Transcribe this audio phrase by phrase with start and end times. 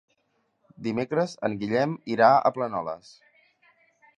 [0.87, 3.13] Dimecres en Guillem irà a Planoles.